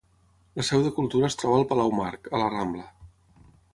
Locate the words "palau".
1.73-1.93